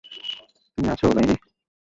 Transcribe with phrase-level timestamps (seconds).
[0.71, 1.35] তুমি আছ লাইনে?